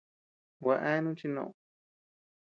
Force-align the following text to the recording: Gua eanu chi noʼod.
Gua 0.63 0.75
eanu 0.89 1.11
chi 1.19 1.27
noʼod. 1.35 1.55